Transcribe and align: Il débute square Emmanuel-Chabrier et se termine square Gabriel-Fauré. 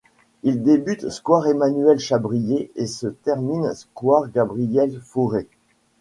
Il 0.41 0.63
débute 0.63 1.09
square 1.11 1.45
Emmanuel-Chabrier 1.45 2.71
et 2.75 2.87
se 2.87 3.05
termine 3.05 3.71
square 3.75 4.31
Gabriel-Fauré. 4.31 5.47